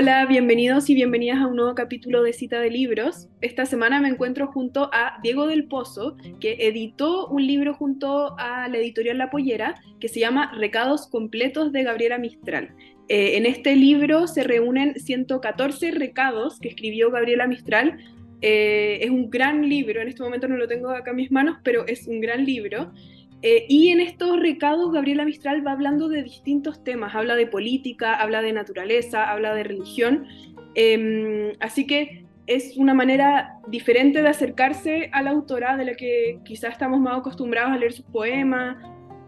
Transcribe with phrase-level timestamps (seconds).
[0.00, 3.26] Hola, bienvenidos y bienvenidas a un nuevo capítulo de Cita de Libros.
[3.40, 8.68] Esta semana me encuentro junto a Diego del Pozo, que editó un libro junto a
[8.68, 12.76] la editorial La Pollera que se llama Recados completos de Gabriela Mistral.
[13.08, 17.98] Eh, en este libro se reúnen 114 recados que escribió Gabriela Mistral.
[18.40, 21.58] Eh, es un gran libro, en este momento no lo tengo acá en mis manos,
[21.64, 22.92] pero es un gran libro.
[23.42, 28.14] Eh, y en estos recados Gabriela Mistral va hablando de distintos temas, habla de política,
[28.14, 30.26] habla de naturaleza, habla de religión,
[30.74, 36.40] em, así que es una manera diferente de acercarse a la autora de la que
[36.44, 38.76] quizás estamos más acostumbrados a leer sus poemas.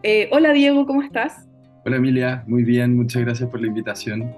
[0.03, 1.47] Eh, hola Diego, ¿cómo estás?
[1.85, 4.35] Hola Emilia, muy bien, muchas gracias por la invitación.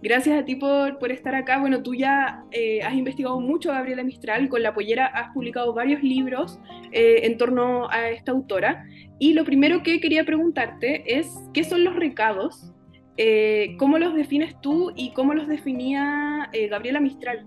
[0.00, 1.58] Gracias a ti por, por estar acá.
[1.58, 5.74] Bueno, tú ya eh, has investigado mucho a Gabriela Mistral, con La Pollera has publicado
[5.74, 6.60] varios libros
[6.92, 8.84] eh, en torno a esta autora.
[9.18, 12.72] Y lo primero que quería preguntarte es, ¿qué son los recados?
[13.16, 17.44] Eh, ¿Cómo los defines tú y cómo los definía Gabriela Mistral?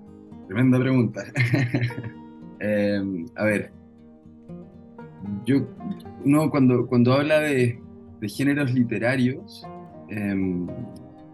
[0.48, 1.24] Tremenda pregunta.
[2.64, 3.72] Em, a ver,
[5.46, 5.68] yo,
[6.24, 7.80] uno cuando, cuando habla de,
[8.20, 9.66] de géneros literarios,
[10.10, 10.68] em,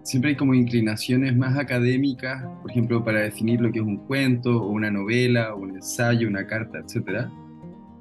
[0.08, 4.64] siempre hay como inclinaciones más académicas, por ejemplo, para definir lo que es un cuento,
[4.64, 7.30] o una novela, o un ensayo, una carta, etcétera,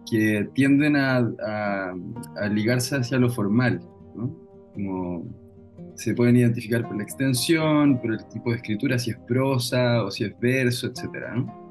[0.08, 1.94] que tienden a,
[2.52, 3.80] ligarse hacia lo formal.
[4.72, 5.24] Como
[5.96, 10.10] se pueden identificar por la extensión, por el tipo de escritura, si es prosa o
[10.10, 11.66] si es verso, etcétera, ¿no?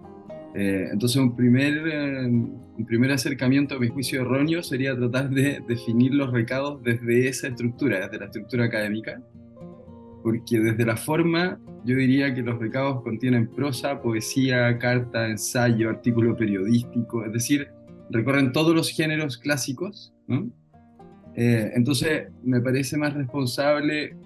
[0.54, 5.62] Eh, entonces, un primer, eh, un primer acercamiento a mi juicio erróneo sería tratar de
[5.68, 9.22] definir los recados desde esa estructura, desde la estructura académica,
[10.26, 16.36] porque desde la forma yo diría que los recados contienen prosa, poesía, carta, ensayo, artículo
[16.36, 17.68] periodístico, es decir,
[18.10, 20.16] recorren todos los géneros clásicos.
[21.36, 24.18] Eh, entonces me parece más responsable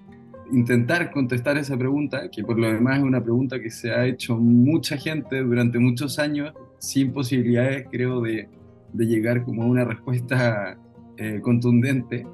[0.53, 4.37] intentar contestar esa pregunta, que por lo demás es una pregunta que se ha hecho
[4.37, 8.47] mucha gente durante muchos años, sin posibilidades, creo, de,
[8.93, 10.77] de llegar como a una respuesta
[11.17, 12.25] eh, contundente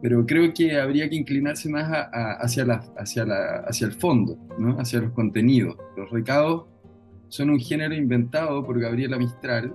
[0.00, 1.88] pero creo que habría que inclinarse más
[2.40, 4.78] hacia, la, hacia, la, hacia el fondo, ¿no?
[4.78, 5.76] hacia los contenidos.
[5.96, 6.66] Los recados
[7.28, 9.74] son un género inventado por Gabriela Mistral,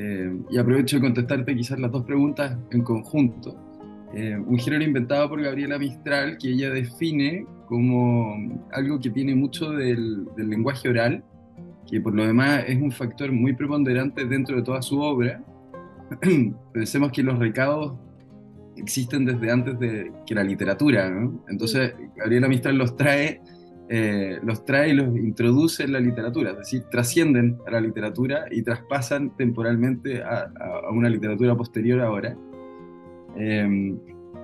[0.00, 3.56] eh, y aprovecho de contestarte quizás las dos preguntas en conjunto.
[4.14, 8.36] Eh, un género inventado por Gabriela Mistral que ella define como
[8.72, 11.24] algo que tiene mucho del, del lenguaje oral,
[11.90, 15.42] que por lo demás es un factor muy preponderante dentro de toda su obra.
[16.72, 17.98] Pensemos que los recados
[18.78, 21.44] existen desde antes de que la literatura, ¿no?
[21.48, 23.40] Entonces, Gabriela Mistral los trae,
[23.88, 28.46] eh, los trae y los introduce en la literatura, es decir, trascienden a la literatura
[28.50, 30.50] y traspasan temporalmente a,
[30.90, 32.36] una literatura posterior ahora.
[33.36, 33.98] Em,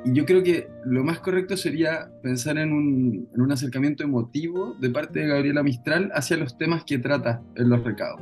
[0.04, 4.74] y yo creo que lo más correcto sería pensar en un, en un, acercamiento emotivo
[4.74, 8.20] de parte de Gabriela Mistral hacia los temas que trata en los recados.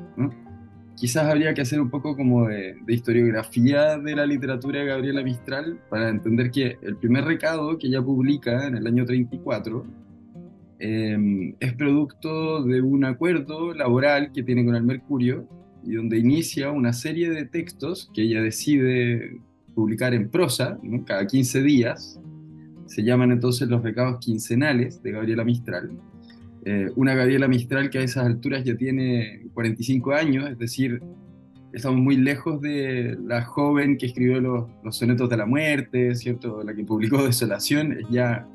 [1.02, 5.80] Quizás habría que hacer un poco como de, historiografía de la literatura de Gabriela Mistral
[5.90, 9.84] para entender que el primer recado que ella publica en el año 34
[10.78, 15.48] em, es producto de un acuerdo laboral que tiene con el Mercurio
[15.82, 19.40] y donde inicia una serie de textos que ella decide
[19.74, 22.20] publicar en prosa cada 15 días.
[22.86, 25.90] Se llaman entonces los recados quincenales de Gabriela Mistral
[26.64, 31.02] eh, una Gabriela Mistral que a esas alturas ya tiene 45 años, es decir,
[31.72, 36.62] estamos muy lejos de la joven que escribió los, sonetos de la muerte, ¿cierto?
[36.62, 38.46] La que publicó Desolación, es ya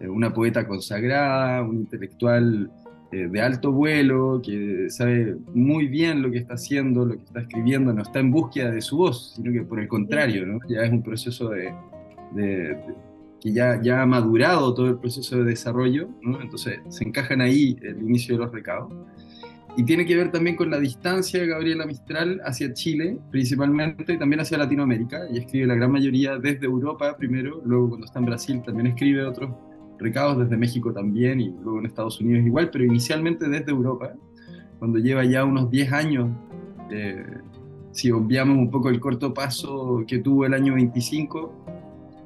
[0.00, 2.70] eh, una poeta consagrada, un intelectual
[3.12, 7.40] eh, de alto vuelo, que sabe muy bien lo que está haciendo, lo que está
[7.40, 10.60] escribiendo, no está en búsqueda de su voz, sino que por el contrario, ¿no?
[10.68, 11.74] ya es un proceso de
[13.40, 18.02] que ya, ya ha madurado todo el proceso de desarrollo, entonces se encajan ahí el
[18.02, 18.92] inicio de los recados.
[19.76, 24.18] Y tiene que ver también con la distancia de Gabriela Mistral hacia Chile, principalmente, y
[24.18, 25.20] también hacia Latinoamérica.
[25.32, 29.24] Y escribe la gran mayoría desde Europa primero, luego cuando está en Brasil también escribe
[29.24, 29.50] otros
[29.98, 34.12] recados, desde México también, y luego en Estados Unidos igual, pero inicialmente desde Europa,
[34.78, 36.30] cuando lleva ya unos 10 años,
[36.90, 37.24] eh,
[37.92, 41.52] si obviamos un poco el corto paso que tuvo el año 25,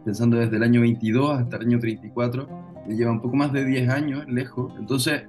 [0.05, 2.49] pensando desde el año 22 hasta el año 34,
[2.87, 4.73] me lleva un poco más de 10 años lejos.
[4.79, 5.23] Entonces,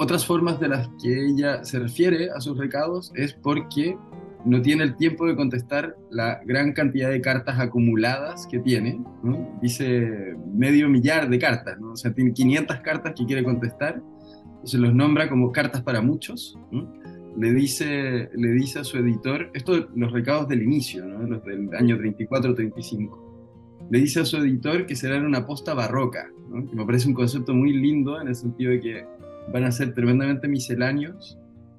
[0.00, 3.98] otras formas de las que ella se refiere a sus recados es porque
[4.46, 8.98] no tiene el tiempo de contestar la gran cantidad de cartas acumuladas que tiene.
[9.60, 11.92] Dice medio millar de cartas, ¿no?
[11.92, 14.02] o sea, tiene 500 cartas que quiere contestar.
[14.64, 16.58] Se los nombra como cartas para muchos.
[17.36, 21.26] Le dice, le dice a su editor, esto los recados del inicio, ¿no?
[21.26, 23.30] los del año 34-35
[23.90, 26.30] le dice a su editor que será una posta barroca,
[26.70, 29.04] que me parece un concepto muy lindo en el sentido de que
[29.52, 31.38] van a ser tremendamente misceláneos,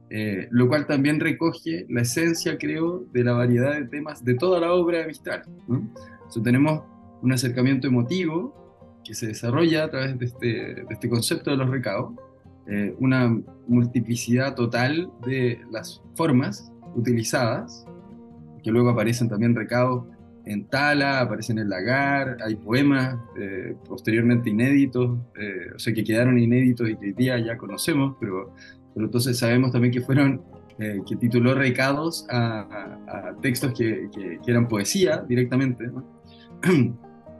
[0.10, 4.60] eh, lo cual también recoge la esencia, creo, de la variedad de temas de toda
[4.60, 5.44] la obra de Mistral.
[6.44, 6.84] tenemos
[7.22, 8.54] un acercamiento emotivo
[9.04, 12.14] que se desarrolla a través de este, este concepto de los recados,
[12.68, 17.86] eh, una multiplicidad total de las formas utilizadas,
[18.64, 20.06] que luego aparecen también recados
[20.46, 26.38] en Tala, aparecen en Lagar, hay poemas eh, posteriormente inéditos, eh, o sea, que quedaron
[26.40, 28.54] inéditos y que hoy día ya conocemos, pero,
[28.94, 30.42] pero entonces sabemos también que fueron,
[30.78, 35.92] que tituló recados a, textos que, que, eran poesía directamente.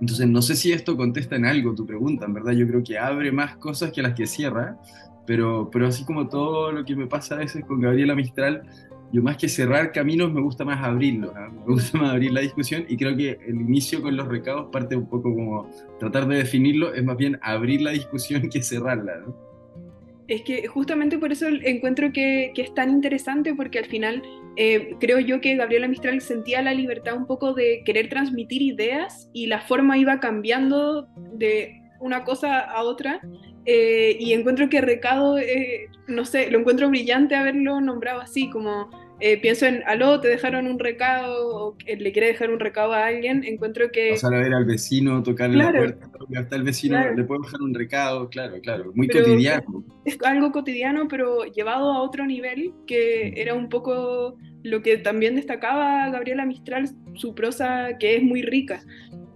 [0.02, 2.98] Entonces, no sé si esto contesta en algo tu pregunta, en verdad yo creo que
[2.98, 4.80] abre más cosas que las que cierra,
[5.28, 8.64] pero, pero así como todo lo que me pasa a veces con Gabriela Mistral,
[9.12, 11.50] yo más que cerrar caminos me gusta más abrirlos, ¿ah?
[11.50, 14.96] me gusta más abrir la discusión y creo que el inicio con los recados parte
[14.96, 15.70] un poco como
[16.00, 19.24] tratar de definirlo, es más bien abrir la discusión que cerrarla.
[20.28, 24.24] Es que justamente por eso encuentro que, que es tan interesante porque al final
[24.56, 29.30] eh, creo yo que Gabriela Mistral sentía la libertad un poco de querer transmitir ideas
[29.34, 33.22] y la forma iba cambiando de una cosa a otra
[33.66, 38.90] eh, y encuentro que Recado, eh, no sé, lo encuentro brillante haberlo nombrado así, como
[39.22, 43.06] eh, pienso en, aló, te dejaron un recado, o le quiere dejar un recado a
[43.06, 44.12] alguien, encuentro que...
[44.12, 47.74] Pasar a ver al vecino, tocarle la puerta, hasta el vecino le puede dejar un
[47.74, 49.84] recado, claro, claro, muy cotidiano.
[50.06, 55.36] Es, algo cotidiano, pero llevado a otro nivel, que era un poco lo que también
[55.36, 58.84] destacaba Gabriela Mistral, su prosa que es muy rica.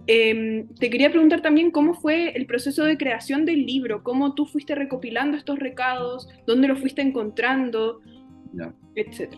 [0.08, 4.46] Em, te quería preguntar también cómo fue el proceso de creación del libro, cómo tú
[4.46, 8.00] fuiste recopilando estos recados, dónde los fuiste encontrando,
[8.94, 9.34] etc.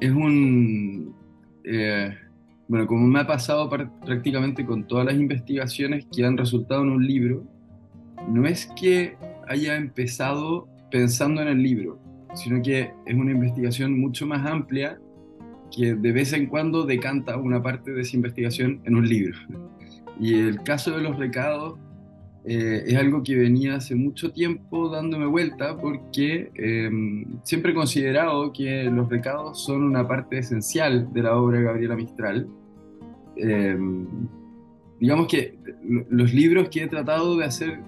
[0.00, 1.14] Es un...
[1.64, 2.14] Eh,
[2.68, 7.06] bueno, como me ha pasado prácticamente con todas las investigaciones que han resultado en un
[7.06, 7.44] libro,
[8.28, 9.16] no es que
[9.48, 12.00] haya empezado pensando en el libro,
[12.34, 14.98] sino que es una investigación mucho más amplia
[15.74, 19.36] que de vez en cuando decanta una parte de esa investigación en un libro.
[20.18, 21.78] Y el caso de los recados
[22.48, 28.52] eh, es algo que venía hace mucho tiempo dándome vuelta porque em, siempre he considerado
[28.52, 32.46] que los recados son una parte esencial de la obra de Gabriela Mistral.
[33.36, 34.06] Em,
[35.00, 35.58] digamos que
[36.08, 37.80] los libros que he tratado de hacer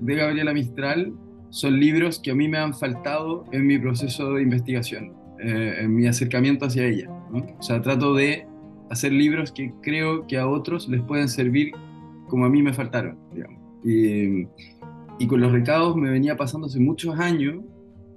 [0.00, 1.12] de Gabriela Mistral
[1.50, 5.92] son libros que a mí me han faltado en mi proceso de investigación, eh, en
[5.92, 7.10] mi acercamiento hacia ella.
[7.58, 8.46] O sea, trato de
[8.90, 11.72] hacer libros que creo que a otros les pueden servir
[12.28, 13.63] como a mí me faltaron, digamos.
[13.84, 14.46] Y,
[15.18, 17.62] y con los recados me venía pasando hace muchos años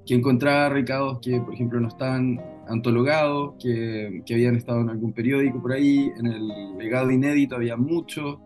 [0.06, 5.14] que encontraba recados que, por ejemplo, no estaban antologados, que, que, habían estado en algún
[5.14, 8.40] periódico por ahí, en el legado inédito había muchos,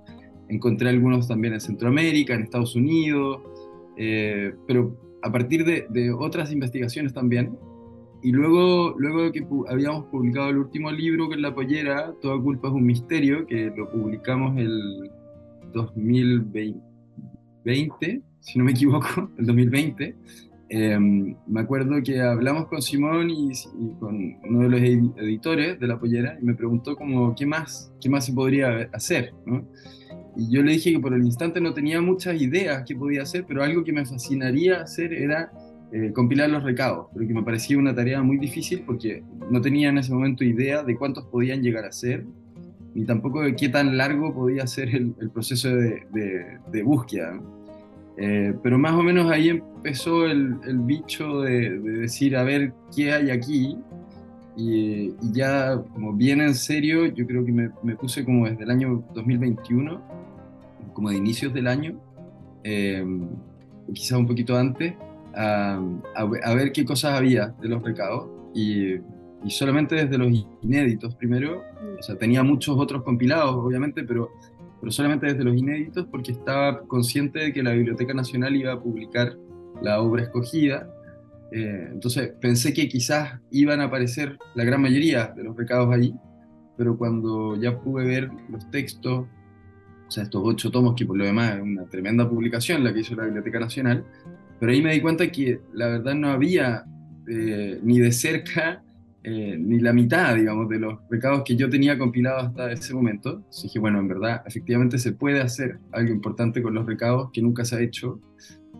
[0.49, 3.41] encontré algunos también en Centroamérica, en Estados Unidos,
[3.95, 7.57] eh, pero a partir de, de, otras investigaciones también,
[8.23, 12.39] y luego, luego de que habíamos publicado el último libro que es La Pollera, Toda
[12.39, 15.11] culpa es un misterio, que lo publicamos el
[15.73, 16.90] 2020,
[17.63, 20.15] si no me equivoco, el 2020,
[20.69, 23.51] em, me acuerdo que hablamos con Simón y,
[23.99, 28.09] con uno de los editores de La Pollera y me preguntó como, ¿qué más, qué
[28.09, 29.33] más se podría hacer?
[30.37, 33.45] Y yo le dije que por el instante no tenía muchas ideas que podía hacer,
[33.47, 35.51] pero algo que me fascinaría hacer era
[35.93, 39.89] eh, compilar los recados, pero que me parecía una tarea muy difícil porque no tenía
[39.89, 42.25] en ese momento idea de cuántos podían llegar a ser,
[42.93, 46.03] ni tampoco de qué tan largo podía ser el, proceso de,
[46.71, 47.39] de, búsqueda.
[48.17, 53.13] Eh, pero más o menos ahí empezó el, el bicho de, decir, a ver, ¿qué
[53.13, 53.77] hay aquí?
[54.57, 58.63] Y, y, ya como bien en serio, yo creo que me, me, puse como desde
[58.63, 60.01] el año 2021,
[60.93, 61.97] como de inicios del año,
[62.63, 63.03] eh,
[63.93, 64.93] quizás un poquito antes,
[65.35, 65.79] a,
[66.55, 68.95] ver qué cosas había de los recados y,
[69.43, 70.29] y, solamente desde los
[70.61, 71.63] inéditos primero,
[71.99, 74.29] o sea, tenía muchos otros compilados obviamente, pero,
[74.79, 78.79] pero solamente desde los inéditos porque estaba consciente de que la Biblioteca Nacional iba a
[78.79, 79.37] publicar
[79.81, 80.89] la obra escogida.
[81.51, 86.13] Eh, entonces pensé que quizás iban a aparecer la gran mayoría de los recados ahí,
[86.77, 89.25] pero cuando ya pude ver los textos,
[90.07, 93.01] o sea, estos ocho tomos, que por lo demás es una tremenda publicación la que
[93.01, 94.05] hizo la Biblioteca Nacional,
[94.59, 96.85] pero ahí me di cuenta que la verdad no había
[97.27, 98.83] eh, ni de cerca
[99.23, 103.43] eh, ni la mitad, digamos, de los recados que yo tenía compilados hasta ese momento.
[103.49, 107.41] Así dije, bueno, en verdad, efectivamente se puede hacer algo importante con los recados que
[107.41, 108.19] nunca se ha hecho.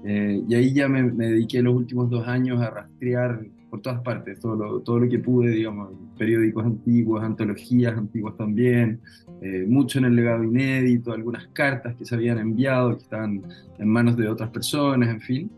[0.03, 4.39] Eh, y ahí ya me, dediqué los últimos dos años a rastrear por todas partes,
[4.39, 8.99] todo lo, todo lo que pude, digamos, periódicos antiguos, antologías antiguas también,
[9.41, 13.43] eh, mucho en el legado inédito, algunas cartas que se habían enviado, que estaban
[13.77, 15.51] en manos de otras personas, en fin.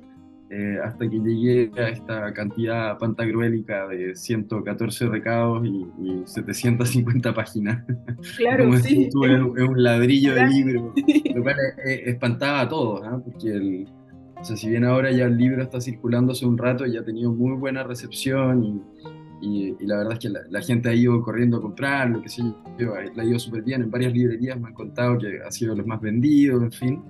[0.55, 5.87] Eh, hasta que llegué a esta cantidad pantagruélica de 114 recados y,
[6.25, 7.83] 750 páginas.
[8.37, 9.07] Claro, sí.
[9.09, 10.93] Es, un ladrillo de libro,
[11.35, 13.19] lo cual espantaba a todos, ¿ah?
[13.23, 13.87] porque el,
[14.39, 17.03] o sea, si bien ahora ya el libro está circulando hace un rato, ya ha
[17.03, 18.81] tenido muy buena recepción y,
[19.41, 22.43] y, la verdad es que la, gente ha ido corriendo a comprarlo, que sé
[22.77, 23.81] yo, le ha ido súper bien.
[23.81, 27.03] En varias librerías me han contado que ha sido los más vendidos, en fin.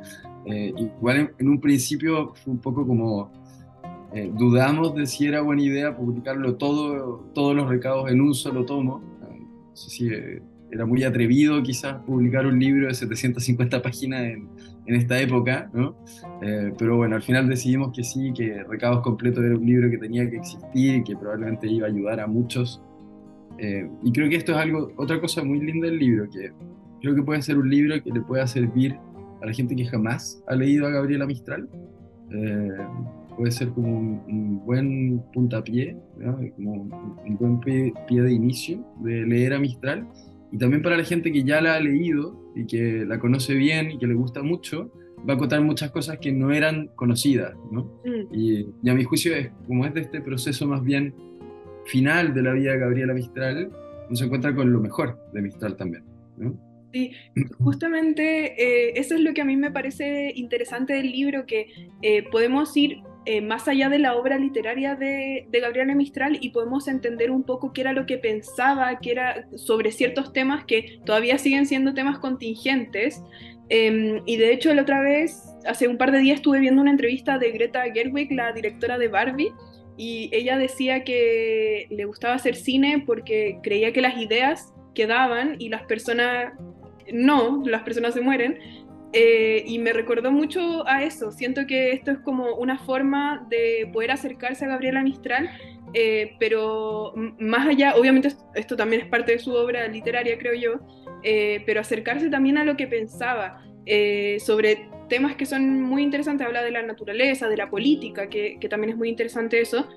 [0.45, 3.31] Eh, igual en, un principio fue un poco como
[4.13, 8.65] eh, dudamos de si era buena idea publicarlo todo, todos los recados en un solo
[8.65, 9.01] tomo.
[9.21, 14.49] No sé si eh, era muy atrevido quizás publicar un libro de 750 páginas en,
[14.85, 15.95] en esta época, ¿no?
[16.77, 20.29] pero bueno, al final decidimos que sí, que Recados Completos era un libro que tenía
[20.29, 22.81] que existir que probablemente iba a ayudar a muchos.
[23.59, 26.51] y creo que esto es algo, otra cosa muy linda del libro, que
[27.01, 28.97] creo que puede ser un libro que le pueda servir
[29.43, 31.67] a la gente que jamás ha leído a Gabriela Mistral.
[32.31, 32.77] Eh,
[33.37, 35.97] puede ser como un, buen puntapié,
[36.55, 40.07] como un, buen pie, de inicio de leer a Mistral.
[40.51, 43.91] Y también para la gente que ya la ha leído y que la conoce bien
[43.91, 44.91] y que le gusta mucho,
[45.27, 47.53] va a contar muchas cosas que no eran conocidas.
[47.69, 47.83] ¿no?
[48.05, 48.33] Mm.
[48.33, 51.13] Y, y, a mi juicio, es, como es de este proceso más bien
[51.85, 53.69] final de la vida de Gabriela Mistral,
[54.07, 56.05] uno se encuentra con lo mejor de Mistral también.
[56.37, 56.72] ¿no?
[56.93, 57.11] Sí,
[57.59, 61.67] justamente eh, eso es lo que a mí me parece interesante del libro, que
[62.03, 66.49] eh, podemos ir eh, más allá de la obra literaria de, de, Gabriela Mistral y
[66.49, 70.99] podemos entender un poco qué era lo que pensaba, qué era sobre ciertos temas que
[71.03, 73.23] todavía siguen siendo temas contingentes.
[73.69, 76.91] Em, y de hecho, la otra vez, hace un par de días, estuve viendo una
[76.91, 79.51] entrevista de Greta Gerwig, la directora de Barbie,
[79.97, 85.69] y ella decía que le gustaba hacer cine porque creía que las ideas quedaban y
[85.69, 86.53] las personas
[87.11, 88.57] no, las personas se mueren.
[89.15, 91.31] Eh, y me recordó mucho a eso.
[91.31, 95.51] Siento que esto es como una forma de poder acercarse a Gabriela Mistral,
[95.93, 100.79] eh, pero más allá, obviamente esto también es parte de su obra literaria, creo yo,
[101.21, 103.61] eh, pero acercarse también a lo que pensaba
[104.39, 106.47] sobre temas que son muy interesantes.
[106.47, 109.87] Habla de la naturaleza, de la política, que, que también es muy interesante eso.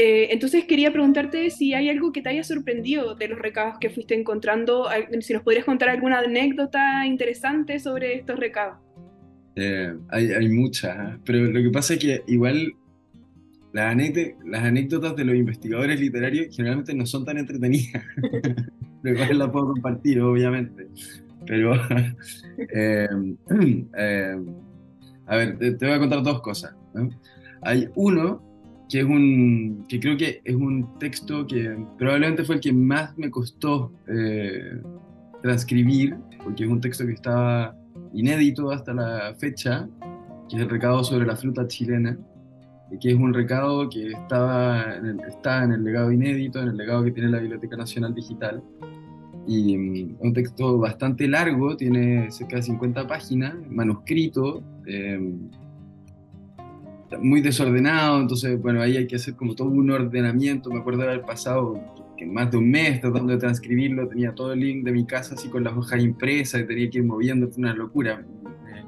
[0.00, 3.90] Eh, entonces quería preguntarte si hay algo que te haya sorprendido de los recados que
[3.90, 4.86] fuiste encontrando,
[5.18, 8.76] si nos podrías contar alguna anécdota interesante sobre estos recados.
[9.56, 11.18] Eh, hay, muchas, ¿eh?
[11.24, 12.74] pero lo que pasa es que igual
[13.72, 13.96] las,
[14.44, 18.04] las anécdotas de los investigadores literarios generalmente no son tan entretenidas,
[19.02, 20.86] lo cual las puedo compartir, obviamente.
[21.44, 21.72] Pero,
[25.26, 26.76] a ver, te, voy a contar dos cosas.
[27.62, 28.47] Hay uno
[28.88, 33.16] que es un que creo que es un texto que probablemente fue el que más
[33.18, 34.80] me costó eh,
[35.42, 37.76] transcribir, porque es un texto que estaba
[38.14, 39.88] inédito hasta la fecha,
[40.48, 42.18] que es el recado sobre la fruta chilena,
[43.00, 46.76] que es un recado que estaba en el, está en el legado inédito, en el
[46.76, 48.62] legado que tiene la Biblioteca Nacional Digital.
[49.46, 54.62] Y es mm, un texto bastante largo, tiene cerca de 50 páginas, manuscrito.
[54.86, 55.20] Eh,
[57.20, 60.70] muy desordenado, entonces, bueno, ahí hay que hacer como todo un ordenamiento.
[60.70, 61.80] Me acuerdo de haber pasado
[62.16, 65.34] que más de un mes tratando de transcribirlo, tenía todo el link de mi casa
[65.34, 68.24] así con las hojas impresas y tenía que ir moviendo, fue una locura.
[68.74, 68.84] Eh,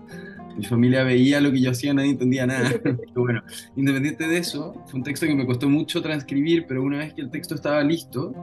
[0.59, 2.71] mi familia veía lo que yo hacía, nadie entendía nada.
[2.83, 3.43] pero bueno,
[3.77, 7.23] independiente de eso, fue un texto que me costó mucho transcribir, pero una vez que
[7.23, 8.35] el texto estaba listo,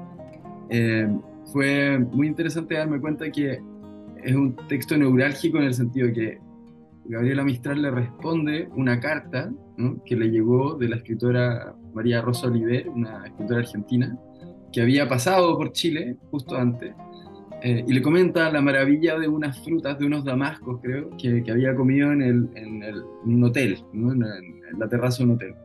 [0.70, 1.08] eh,
[1.52, 3.60] fue muy interesante darme cuenta que
[4.24, 6.40] es un texto neurálgico en el sentido que
[7.06, 9.52] Gabriela Mistral le responde una carta
[10.06, 14.18] que le llegó de la escritora María Rosa Oliver, una escritora argentina,
[14.72, 16.94] que había pasado por Chile justo antes,
[17.64, 21.76] eh, y le comenta la maravilla de unas frutas, de unos damascos, creo, que, había
[21.76, 24.20] comido en, el, en, el, un hotel, en,
[24.78, 25.56] la terraza de un hotel.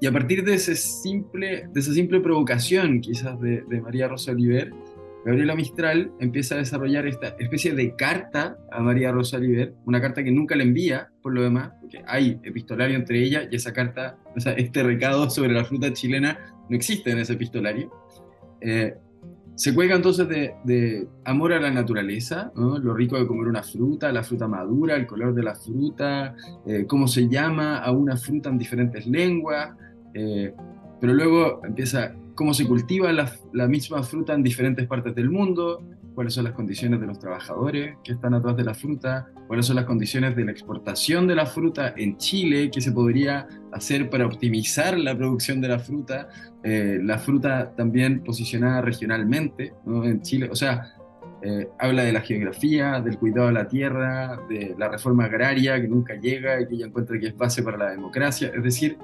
[0.00, 4.32] Y a partir de, ese simple, de esa simple provocación, quizás, de, de María Rosa
[4.32, 4.72] Oliver,
[5.24, 10.24] Gabriela Mistral empieza a desarrollar esta especie de carta a María Rosa Oliver, una carta
[10.24, 14.18] que nunca le envía, por lo demás, porque hay epistolario entre ella y esa carta,
[14.34, 16.38] o sea, este recado sobre la fruta chilena
[16.68, 17.90] no existe en ese epistolario.
[18.60, 18.94] Eh,
[19.54, 24.22] se cuelga entonces de, amor a la naturaleza, lo rico de comer una fruta, la
[24.22, 26.34] fruta madura, el color de la fruta,
[26.66, 29.76] eh, cómo se llama a una fruta en diferentes lenguas,
[30.14, 30.52] eh,
[31.00, 35.82] pero luego empieza cómo se cultiva la, misma fruta en diferentes partes del mundo,
[36.14, 39.76] cuáles son las condiciones de los trabajadores que están atrás de la fruta, cuáles son
[39.76, 44.26] las condiciones de la exportación de la fruta en Chile, que se podría hacer para
[44.26, 46.28] optimizar la producción de la fruta,
[46.62, 50.94] eh, la fruta también posicionada regionalmente en Chile, o sea,
[51.44, 55.88] eh, habla de la geografía, del cuidado de la tierra, de la reforma agraria que
[55.88, 58.52] nunca llega y que ella encuentra que es base para la democracia.
[58.54, 58.96] Es decir,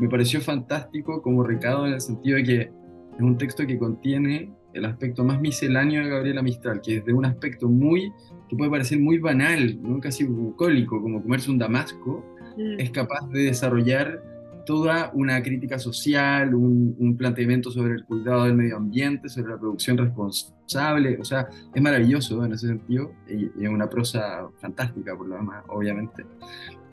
[0.00, 4.50] me pareció fantástico como recado en el sentido de que es un texto que contiene
[4.72, 8.12] el aspecto más misceláneo de Gabriela Mistral, que es de un aspecto muy,
[8.48, 12.24] que puede parecer muy banal, casi bucólico, como comerse un damasco,
[12.56, 12.80] mm.
[12.80, 14.22] es capaz de desarrollar
[14.64, 19.98] toda una crítica social, un, planteamiento sobre el cuidado del medio ambiente, sobre la producción
[19.98, 25.36] responsable, o sea, es maravilloso en ese sentido y, es una prosa fantástica por lo
[25.36, 26.24] demás, obviamente.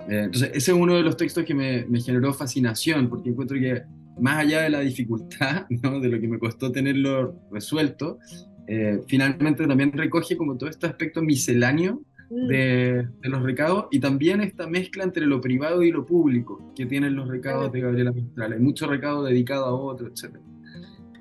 [0.10, 3.58] Eh, entonces, ese es uno de los textos que me, me, generó fascinación, porque encuentro
[3.60, 3.84] que
[4.20, 6.00] más allá de la dificultad, ¿no?
[6.00, 8.20] de lo que me costó tenerlo resuelto,
[8.68, 12.48] eh, finalmente también recoge como todo este aspecto misceláneo Mm.
[12.48, 17.16] de, los recados y también esta mezcla entre lo privado y lo público que tienen
[17.16, 18.54] los recados de Gabriela Mistral.
[18.54, 20.38] Hay mucho recado dedicado a otro, etc.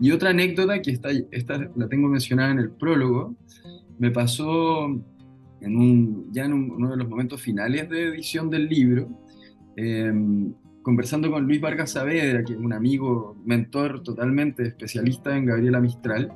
[0.01, 3.37] Y otra anécdota que está, esta la tengo mencionada en el prólogo,
[3.99, 5.01] me pasó
[5.61, 9.09] en un, ya en uno de los momentos finales de edición del libro,
[9.77, 15.81] em, conversando con Luis Vargas Saavedra, que es un amigo, mentor totalmente especialista en Gabriela
[15.81, 16.33] Mistral,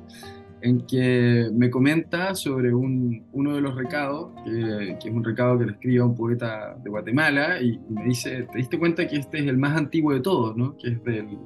[0.61, 5.65] en que me comenta sobre un, uno de los recados, que, es un recado que
[5.65, 9.39] le escribe a un poeta de Guatemala, y, me dice, ¿te diste cuenta que este
[9.39, 10.77] es el más antiguo de todos, ¿no?
[10.77, 11.37] que es del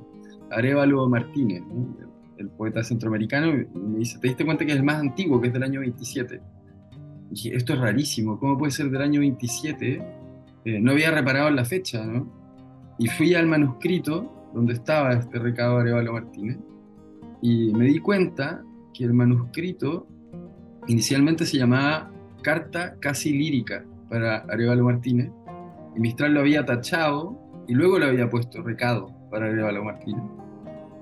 [0.52, 1.64] Arevalo Martínez,
[2.38, 5.48] el, poeta centroamericano, y me dice, ¿te diste cuenta que es el más antiguo, que
[5.48, 6.42] es del año 27?
[7.30, 10.02] Dije, esto es rarísimo, ¿cómo puede ser del año 27?
[10.66, 12.32] Eh, no había reparado en la fecha, ¿no?
[12.98, 16.58] Y fui al manuscrito donde estaba este recado de Arevalo Martínez,
[17.42, 18.64] y me di cuenta
[18.94, 20.08] que el manuscrito
[20.88, 25.30] inicialmente se llamaba Carta casi lírica para Arevalo Martínez,
[25.96, 30.24] y Mistral lo había tachado y luego le había puesto recado para Arevalo Martínez.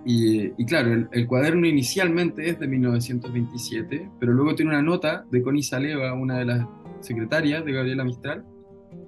[0.05, 5.63] Y, claro, el, cuaderno inicialmente es de 1927, pero luego tiene una nota de Connie
[5.63, 6.67] Saleva, una de las
[6.99, 8.43] secretarias de Gabriela Mistral,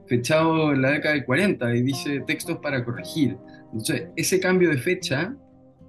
[0.07, 3.37] fechado en la década de 40 y dice textos para corregir.
[3.73, 5.35] Entonces, ese cambio de fecha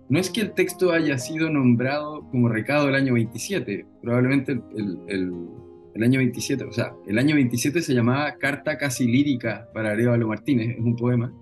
[0.08, 4.98] no es que el texto haya sido nombrado como recado el año 27, probablemente el,
[5.08, 10.28] el, año 27, o sea, el año 27 se llamaba Carta casi lírica para Arevalo
[10.28, 11.32] Martínez, es un poema.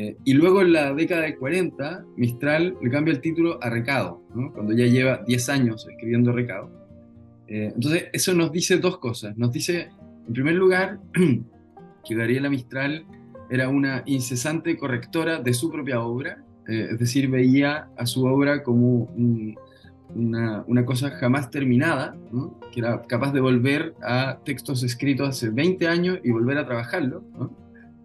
[0.00, 4.22] Eh, y luego en la década de 40, Mistral le cambia el título a Recado,
[4.54, 6.70] cuando ya lleva 10 años escribiendo Recado.
[7.48, 9.36] Eh, entonces, eso nos dice dos cosas.
[9.36, 9.90] Nos dice,
[10.26, 13.04] en primer lugar, que Gabriela Mistral
[13.50, 18.62] era una incesante correctora de su propia obra eh, es decir, veía a su obra
[18.62, 19.08] como
[20.14, 22.16] una, una, cosa jamás terminada,
[22.72, 27.24] que era capaz de volver a textos escritos hace 20 años y volver a trabajarlo,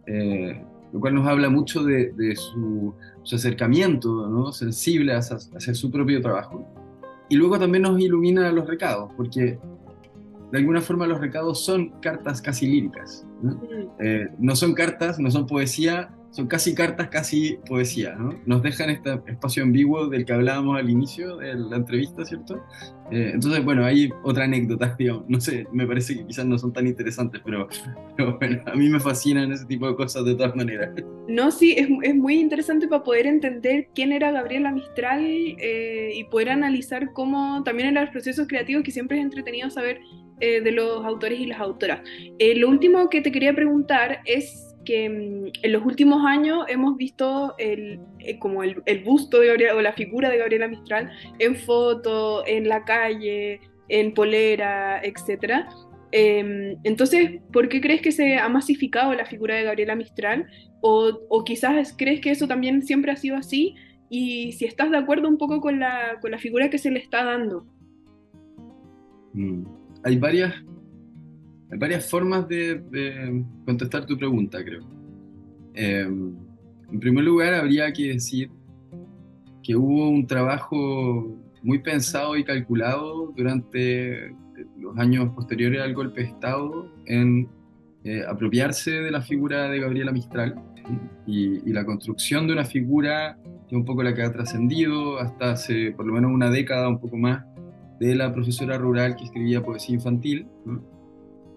[0.08, 0.64] eh,
[0.96, 4.54] lo cual nos habla mucho de, de su, su, acercamiento ¿no?
[4.54, 6.66] sensible hacia, hacia, su propio trabajo.
[7.28, 9.60] Y luego también nos ilumina los recados, porque
[10.54, 13.28] de alguna forma los recados son cartas casi líricas.
[13.42, 13.56] ¿no?
[13.56, 13.90] Mm.
[14.00, 18.38] Eh, no son cartas, no son poesía, son casi cartas, casi poesía, ¿no?
[18.46, 22.62] Nos dejan este espacio ambiguo del que hablábamos al inicio de la entrevista, ¿cierto?
[23.10, 26.74] Eh, entonces, bueno, hay otra anécdota, digamos, no sé, me parece que quizás no son
[26.74, 27.70] tan interesantes, pero,
[28.38, 30.90] bueno, a mí me fascinan ese tipo de cosas de todas maneras.
[31.30, 36.26] No, sí, es, es muy interesante para poder entender quién era Gabriela Mistral eh, y
[36.26, 40.02] poder analizar cómo también en los procesos creativos, que siempre es entretenido saber
[40.42, 42.02] eh, de los autores y las autoras.
[42.58, 47.56] lo último que te quería preguntar es que mm, en los últimos años hemos visto
[47.58, 52.46] el, eh, como el, busto de Gabriela, o la figura de Gabriela Mistral en foto,
[52.48, 55.66] en la calle, en polera, etc.
[56.12, 60.48] Em, entonces, ¿por qué crees que se ha masificado la figura de Gabriela Mistral?
[60.82, 63.76] O, o, quizás crees que eso también siempre ha sido así
[64.10, 67.00] y si estás de acuerdo un poco con la, con la figura que se le
[67.00, 67.66] está dando.
[69.34, 69.64] Mm,
[70.04, 70.54] hay varias
[71.78, 74.84] varias formas de, contestar tu pregunta, creo.
[75.74, 76.36] Em,
[76.92, 78.50] en primer lugar, habría que decir
[79.64, 84.36] que hubo un trabajo muy pensado y calculado durante
[84.78, 87.50] los años posteriores al golpe de Estado en
[88.04, 90.62] eh, apropiarse de la figura de Gabriela Mistral
[91.26, 95.92] y, la construcción de una figura que un poco la que ha trascendido hasta hace
[95.92, 97.44] por lo menos una década, un poco más,
[98.00, 100.48] de la profesora rural que escribía poesía infantil.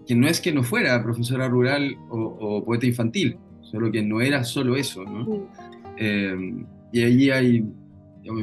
[0.09, 4.43] Que no es que no fuera profesora rural o, poeta infantil, solo que no era
[4.43, 5.47] solo eso, ¿no?
[5.97, 7.63] Eh, y ahí hay,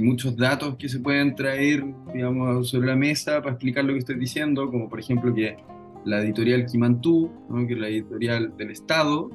[0.00, 4.16] muchos datos que se pueden traer, digamos, sobre la mesa para explicar lo que estoy
[4.16, 5.56] diciendo, como por ejemplo que
[6.04, 7.32] la editorial Kimantú,
[7.66, 9.28] que es la editorial del Estado,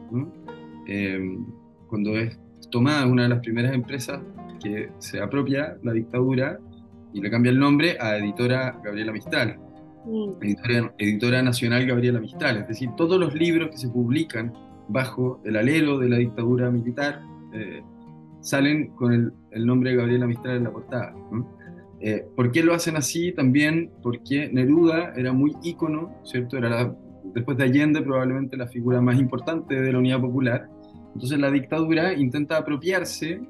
[0.87, 1.37] eh,
[1.87, 2.39] cuando es
[2.71, 4.21] tomada, una de las primeras empresas
[4.63, 6.59] que se apropia la dictadura
[7.13, 9.59] y le cambia el nombre a Editora Gabriela Mistral,
[10.05, 10.43] mm.
[10.43, 12.57] editora, editora, Nacional Gabriela Mistral.
[12.57, 14.53] Es decir, todos los libros que se publican
[14.87, 17.21] bajo el alero de la dictadura militar
[17.53, 17.81] eh,
[18.41, 19.13] salen con
[19.51, 21.15] el, nombre de Gabriela Mistral en la portada.
[21.99, 23.31] Eh, ¿Por qué lo hacen así?
[23.31, 26.57] También porque Neruda era muy ícono, ¿cierto?
[26.57, 30.67] Era después de Allende probablemente la figura más importante de la Unidad Popular.
[31.13, 33.41] Entonces la dictadura intenta apropiarse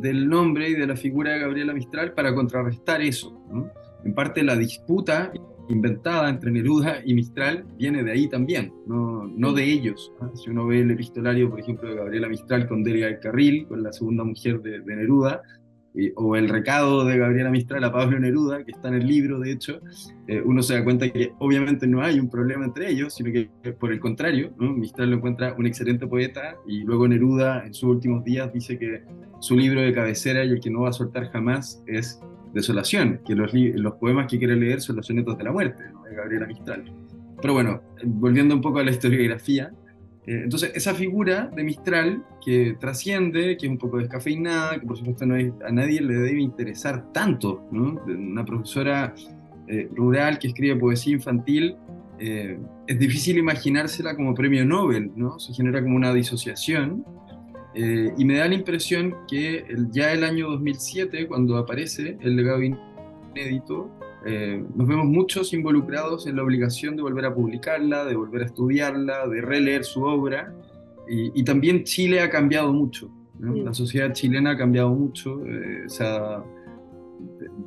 [0.00, 3.38] del nombre y de la figura de Gabriela Mistral para contrarrestar eso.
[4.04, 5.32] En parte la disputa
[5.68, 10.12] inventada entre Neruda y Mistral viene de ahí también, no, no de ellos.
[10.34, 13.82] Si uno ve el epistolario, por ejemplo, de Gabriela Mistral con Delia del Carril, con
[13.82, 15.42] la segunda mujer de, Neruda,
[16.14, 19.52] o el recado de Gabriela Mistral a Pablo Neruda, que está en el libro, de
[19.52, 19.80] hecho,
[20.28, 23.50] eh, uno se da cuenta que obviamente no hay un problema entre ellos, sino que
[23.72, 28.22] por el contrario, Mistral lo encuentra un excelente poeta y luego Neruda en sus últimos
[28.22, 29.02] días dice que
[29.40, 32.20] su libro de cabecera y el que no va a soltar jamás es
[32.52, 36.16] Desolación, que los, los poemas que quiere leer son los sonetos de la muerte, de
[36.16, 36.92] Gabriela Mistral.
[37.40, 39.70] Pero bueno, volviendo un poco a la historiografía,
[40.26, 44.96] eh, entonces esa figura de Mistral que trasciende, que es un poco descafeinada, que por
[44.96, 48.02] supuesto no a nadie le debe interesar tanto, ¿no?
[48.06, 49.14] una profesora
[49.68, 51.76] eh, rural que escribe poesía infantil,
[52.18, 55.38] eh, es difícil imaginársela como premio Nobel, ¿no?
[55.38, 57.04] Se genera como una disociación
[57.80, 62.60] eh, y me da la impresión que ya el año 2007, cuando aparece el legado
[62.60, 63.88] inédito,
[64.26, 68.46] eh, nos vemos muchos involucrados en la obligación de volver a publicarla, de volver a
[68.46, 70.52] estudiarla, de releer su obra.
[71.08, 73.10] Y, también Chile ha cambiado mucho.
[73.38, 76.42] La sociedad chilena ha cambiado mucho, eh, se ha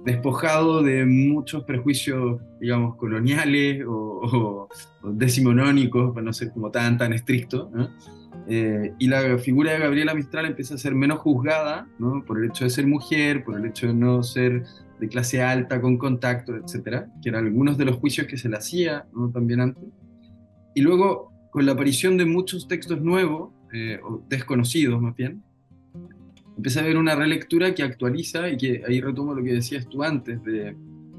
[0.04, 4.68] despojado de muchos prejuicios, digamos, coloniales o,
[5.02, 7.72] o decimonónicos, para no ser como tan, tan estricto.
[8.48, 12.24] Eh, y la figura de Gabriela Mistral empieza a ser menos juzgada ¿no?
[12.26, 14.64] por el hecho de ser mujer, por el hecho de no ser
[15.00, 18.58] de clase alta, con contacto, etcétera, que eran algunos de los juicios que se le
[18.58, 19.30] hacía ¿no?
[19.30, 19.84] también antes.
[20.76, 25.44] Y luego, con la aparición de muchos textos nuevos, eh, o desconocidos más bien,
[26.56, 30.04] empieza a haber una relectura que actualiza y que ahí retomo lo que decías tú
[30.04, 30.76] antes, de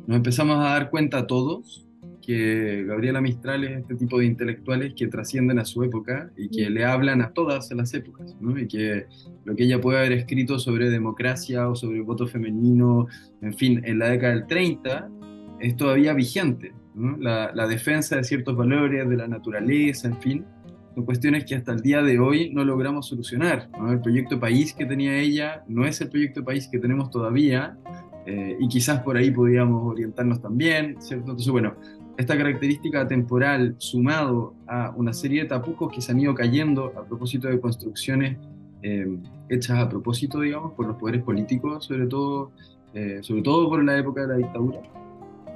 [0.06, 1.86] nos empezamos a dar cuenta todos
[2.22, 6.70] que Gabriela Mistral es este tipo de intelectuales que trascienden a su época y que
[6.70, 8.58] le hablan a todas las épocas, ¿no?
[8.58, 9.06] y que
[9.44, 13.08] lo que ella puede haber escrito sobre democracia o sobre voto femenino,
[13.42, 15.10] en fin, en la década del 30,
[15.60, 16.72] es todavía vigente.
[16.94, 17.16] ¿no?
[17.18, 20.44] La, la, defensa de ciertos valores, de la naturaleza, en fin,
[20.94, 23.68] son cuestiones que hasta el día de hoy no logramos solucionar.
[23.78, 23.90] ¿no?
[23.90, 27.76] El proyecto país que tenía ella no es el proyecto país que tenemos todavía,
[28.24, 31.30] eh, y quizás por ahí podríamos orientarnos también, ¿cierto?
[31.30, 31.74] Entonces, bueno,
[32.16, 37.04] esta característica temporal sumado a una serie de tapujos que se han ido cayendo a
[37.04, 38.36] propósito de construcciones
[38.82, 39.06] eh,
[39.48, 42.50] hechas a propósito, digamos, por los poderes políticos, sobre todo,
[42.94, 44.80] eh, sobre todo por la época de la dictadura.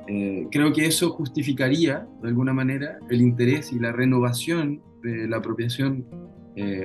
[0.06, 5.38] Eh, creo que eso justificaría, de alguna manera, el interés y la renovación de la
[5.38, 6.04] apropiación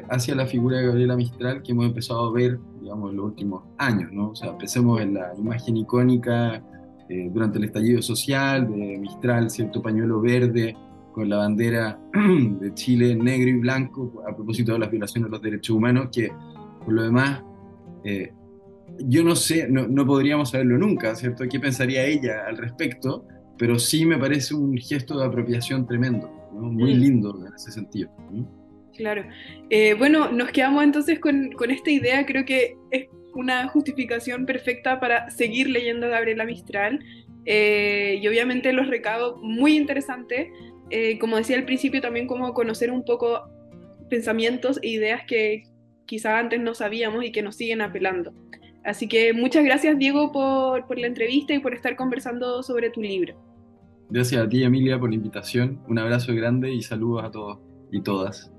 [0.10, 3.64] hacia la figura de Gabriela Mistral que hemos empezado a ver, digamos, en los últimos
[3.78, 4.32] años, ¿no?
[4.32, 6.62] O sea, empecemos en la imagen icónica
[7.12, 10.78] eh, durante el estallido social de Mistral, cierto pañuelo verde
[11.12, 15.42] con la bandera de Chile negro y blanco a propósito de las violaciones de los
[15.42, 16.32] derechos humanos, que
[16.86, 17.44] por lo demás,
[18.06, 18.32] eh,
[19.00, 21.44] yo no sé, no, no, podríamos saberlo nunca, ¿cierto?
[21.52, 23.26] ¿Qué pensaría ella al respecto?
[23.58, 28.10] Pero sí me parece un gesto de apropiación tremendo, muy lindo en ese sentido.
[28.96, 29.26] Claro.
[29.70, 35.00] Eh, bueno, nos quedamos entonces con, con, esta idea, creo que es una justificación perfecta
[35.00, 37.00] para seguir leyendo a Gabriela Mistral.
[37.46, 40.50] Eh, y obviamente los recados muy interesantes,
[40.90, 43.50] eh, como decía al principio, también como conocer un poco
[44.10, 45.64] pensamientos e ideas que
[46.06, 48.34] quizá antes no sabíamos y que nos siguen apelando.
[48.84, 53.02] Así que muchas gracias Diego por, por la entrevista y por estar conversando sobre tu
[53.02, 53.36] libro.
[54.10, 57.60] Gracias a ti Emilia por la invitación, un abrazo grande y saludos a todos
[57.92, 58.52] y todas.